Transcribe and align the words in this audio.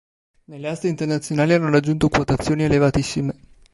Nelle 0.45 0.67
aste 0.67 0.87
internazionali 0.87 1.53
hanno 1.53 1.69
raggiunto 1.69 2.09
quotazioni 2.09 2.63
elevatissime. 2.63 3.35